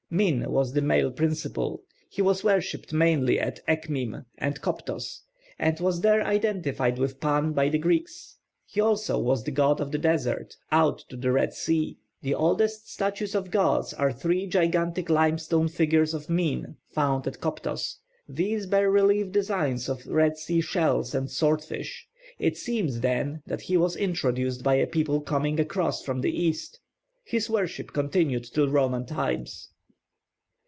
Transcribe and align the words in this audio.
+Min+ 0.13 0.43
was 0.51 0.73
the 0.73 0.81
male 0.81 1.09
principle. 1.09 1.83
He 2.09 2.21
was 2.21 2.43
worshipped 2.43 2.91
mainly 2.91 3.39
at 3.39 3.65
Ekhmim 3.65 4.25
and 4.37 4.59
Koptos, 4.59 5.21
and 5.57 5.79
was 5.79 6.01
there 6.01 6.21
identified 6.21 6.97
with 6.99 7.21
Pan 7.21 7.53
by 7.53 7.69
the 7.69 7.77
Greeks. 7.77 8.35
He 8.65 8.81
also 8.81 9.17
was 9.17 9.45
the 9.45 9.51
god 9.51 9.79
of 9.79 9.93
the 9.93 9.97
desert, 9.97 10.57
out 10.69 10.97
to 11.07 11.15
the 11.15 11.31
Red 11.31 11.53
Sea. 11.53 11.97
The 12.23 12.35
oldest 12.35 12.91
statues 12.91 13.33
of 13.35 13.51
gods 13.51 13.93
are 13.93 14.11
three 14.11 14.47
gigantic 14.47 15.09
limestone 15.09 15.69
figures 15.69 16.13
of 16.13 16.29
Min 16.29 16.75
found 16.89 17.25
at 17.25 17.39
Koptos; 17.39 17.95
these 18.27 18.65
bear 18.65 18.91
relief 18.91 19.31
designs 19.31 19.87
of 19.87 20.05
Red 20.05 20.37
Sea 20.37 20.59
shells 20.59 21.15
and 21.15 21.31
sword 21.31 21.63
fish. 21.63 22.05
It 22.37 22.57
seems, 22.57 22.99
then, 22.99 23.43
that 23.47 23.61
he 23.61 23.77
was 23.77 23.95
introduced 23.95 24.61
by 24.61 24.75
a 24.75 24.87
people 24.87 25.21
coming 25.21 25.57
across 25.57 26.03
from 26.03 26.19
the 26.19 26.37
east. 26.37 26.81
His 27.23 27.49
worship 27.49 27.93
continued 27.93 28.43
till 28.43 28.67
Roman 28.67 29.05
times. 29.05 29.69